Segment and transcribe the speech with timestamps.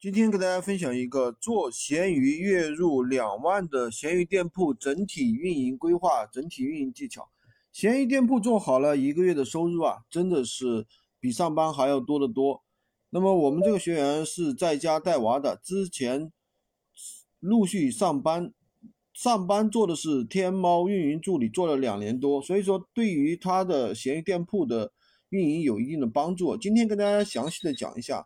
[0.00, 7.28] 今天给大家分享一个做闲鱼月入两万的闲鱼店铺整体运营规划、整体运营技巧。
[7.72, 10.86] 闲鱼店铺做好了，一个月的收入啊，真的是
[11.18, 12.62] 比上班还要多得多。
[13.10, 16.30] 那么我们这个学员是在家带娃的，之前
[17.40, 18.52] 陆续上班，
[19.12, 24.92] 上班做的是天猫运营助理，做了两年多，所以说对于他的闲鱼店铺的
[25.30, 26.56] 运营有一定的帮助。
[26.56, 28.24] 今天跟大家详细的讲一下。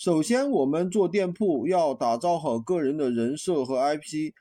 [0.00, 4.32] 首先，我们做店铺要打造好个人的人设和 IP，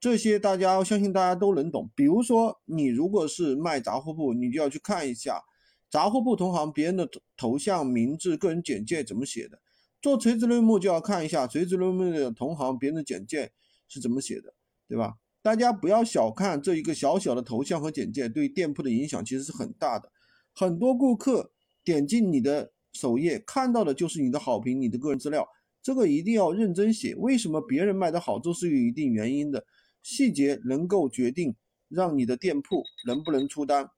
[0.00, 1.88] 这些大家相信大家都能懂。
[1.94, 5.40] 比如说，你如果是卖杂货铺，你就要去看一下
[5.88, 9.60] 杂货铺同行别人的头像、名字、个人简介怎么写的。
[10.02, 13.52] 做垂直类目就要看一下垂直类目的同行别人的简介
[13.86, 14.52] 是怎么写的，
[14.88, 15.14] 对吧？
[15.40, 20.10] 大家不要小看这一个小小的头像和简介对店铺的影响其实是很大的。
[20.52, 21.52] 很多顾客
[21.84, 22.72] 点进你的。
[22.98, 25.46] 首页看到的就是你的好评，你的个人资料，
[25.80, 27.14] 这个一定要认真写。
[27.14, 29.64] 为什么别人卖的好，都是有一定原因的。
[30.02, 31.54] 细节能够决定
[31.88, 33.88] 让你的店铺能不能出单。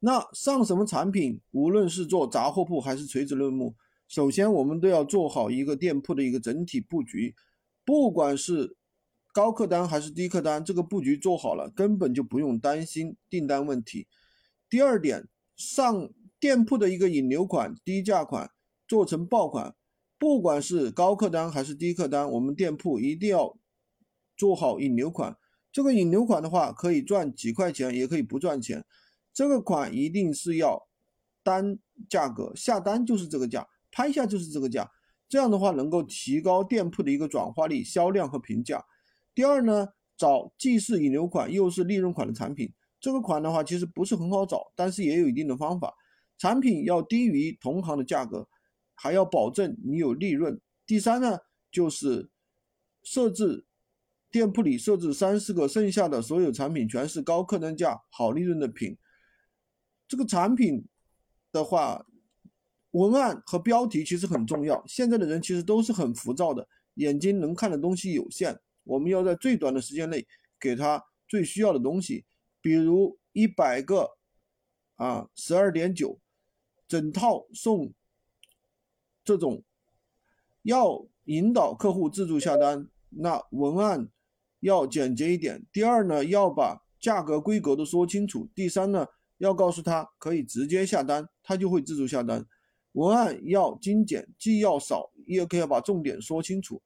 [0.00, 3.76] 那上什么产品，无论是做杂货铺还是垂直类目，
[4.08, 7.36] 首先我们都要做好一个店铺的一个整体布局。
[7.84, 8.76] 不管是
[9.32, 14.08] 高客单还是低客单，这个布局做好了，根本就不用担心订单问题。
[14.68, 16.10] 第二点，上。
[16.40, 18.50] 店铺的一个引流款、低价款
[18.86, 19.74] 做成爆款，
[20.18, 23.56] 不管是高客单还是低客单，我们店铺一定要
[24.36, 25.36] 做好引流款。
[25.70, 28.84] 这个引流款的话，可以赚几块钱，也可以不赚钱。
[29.34, 30.88] 这个款一定是要
[31.42, 34.90] 单价格下单就是这个价，拍下就是这个价。
[35.28, 38.84] 这样的话能够提高店铺的一个转化率、销量和评价。
[39.34, 42.72] 第二呢，找既是引流款又是利润款的产品。
[42.98, 45.94] 这个款的话，其实不是很好找，但是也有一定的方法。
[46.38, 48.48] 产品要低于同行的价格，
[48.94, 50.60] 还要保证你有利润。
[50.86, 51.38] 第三呢，
[51.70, 52.30] 就是
[53.02, 53.66] 设置
[54.30, 58.96] 店铺里设置三四个，剩下的所有产品全是高客单价、好利润的品。
[60.06, 60.86] 这个产品
[61.50, 62.06] 的话，
[62.92, 64.82] 文案和标题其实很重要。
[64.86, 68.58] 现在的人其实都是很浮躁的，眼睛能看的东西有限。
[68.84, 70.26] 我们要在最短的时间内
[70.58, 72.24] 给他最需要的东西，
[72.62, 74.08] 比如一百个
[74.96, 76.18] 啊，十二点九。
[76.88, 77.92] 整套送，
[79.22, 79.62] 这种
[80.62, 84.08] 要引导客户自助下单，那文案
[84.60, 85.64] 要简洁一点。
[85.70, 88.48] 第二呢，要把价格规格都说清楚。
[88.54, 89.06] 第三呢，
[89.36, 92.44] 要告诉他可以直接下单，他就会自助下单。
[92.92, 96.82] 文案要精简，既要少，也可以要把重点说清楚。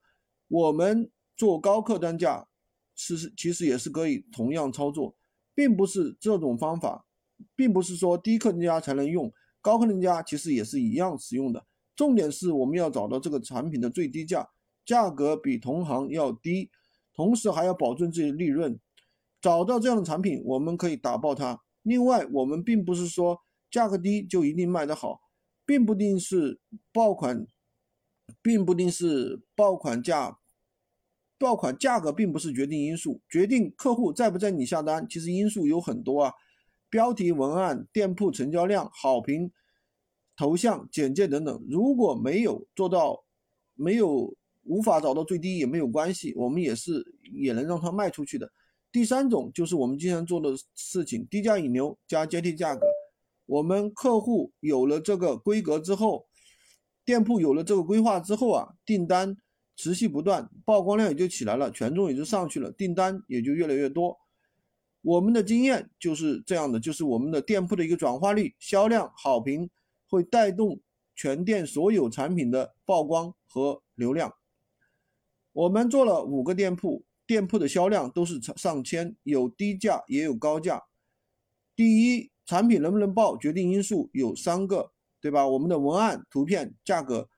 [0.49, 2.47] 我们做高客单价，
[2.95, 5.15] 其实其实也是可以同样操作，
[5.55, 7.07] 并不是这种方法，
[7.55, 9.33] 并不是说低客单价才能用。
[9.63, 11.65] 高客单价其实也是一样使用的，
[11.97, 14.47] 重点是我们要找到这个产品的最低价，
[14.85, 16.69] 价格比同行要低，
[17.15, 18.79] 同时还要保证自己的利润。
[19.41, 21.61] 找到这样的产品，我们可以打爆它。
[21.83, 23.41] 另外，我们并不是说
[23.71, 25.21] 价格低就一定卖得好，
[25.65, 26.61] 并不定是
[26.93, 27.47] 爆款，
[28.41, 30.39] 并不定是爆款价，
[31.39, 36.33] 爆款价格并不是决定因素，决定客户在不在你下单，其实因素有很多啊。
[36.93, 39.51] 标题、文案、店铺成交量、好评、
[40.37, 43.25] 头像、简介等等，如果没有做到，
[43.75, 48.53] 没有无法找到最低也没有关系，我们也是也能让它卖出去的。
[48.93, 52.83] 第三种就是我们经常做的事情，低价引流加阶梯价格。
[53.47, 56.27] 我们客户有了这个规格之后，
[57.07, 59.35] 店铺有了这个规划之后啊，订单
[59.77, 64.15] 持续不断，曝光量也就起来了，权重也就上去了，订单也就越来越多。
[65.03, 69.69] 我们的经验就是这样的，就是我们的店铺的一个转化率、销量、好评
[70.09, 70.81] 会带动
[71.15, 74.33] 全店所有产品的曝光和流量。
[75.53, 80.85] 我们做了五个店铺，店铺的销量都是上上千，有低价也有高价。
[81.75, 85.49] 第一，产品能不能爆，决定因素有三个，对吧？
[85.49, 87.29] 我们的文案、图片、价格。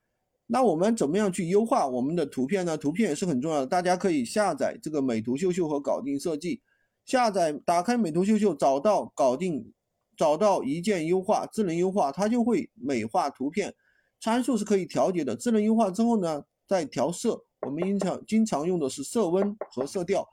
[0.47, 2.77] 那我们怎么样去优化我们的图片呢？
[2.77, 6.61] 图片也是很重要的，大家可以下载这个美图秀秀和搞定设计。
[7.05, 9.73] 下载，打开美图秀秀，找到搞定，
[10.17, 13.75] 找到一键优化，智能优化，它就会美化图片，
[14.21, 15.37] 参数是可以调节的。
[15.37, 20.27] 智能优化之后呢，再调色，我们经常经常用的是色温和色调，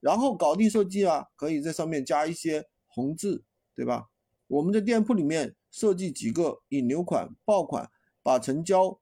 [0.00, 3.44] 然后搞定设计啊，可以在上面加一些红字，
[3.74, 4.08] 对吧？
[4.46, 7.90] 我们在店铺里面设计几个引流款、爆款，
[8.22, 9.00] 把成交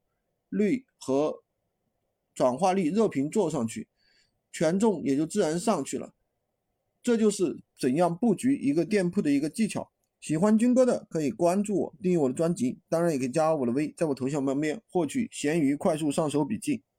[0.49, 1.43] 率和
[2.35, 3.89] 转化率、热评做上去，
[4.53, 6.15] 权重也就自然上去了。
[7.03, 9.91] 这就是怎样布局一个店铺的一个技巧。
[10.21, 16.83] 喜欢军哥的可以关注我，订阅我的专辑，当然也可以加我的微，在我头像旁边获取闲鱼快速上手笔记。